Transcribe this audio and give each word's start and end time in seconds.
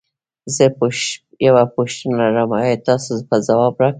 زه 0.55 0.65
یوه 1.47 1.63
پوښتنه 1.75 2.13
لرم 2.23 2.51
ایا 2.61 2.77
تاسو 2.87 3.11
به 3.27 3.37
ځواب 3.47 3.73
راکړی؟ 3.81 3.89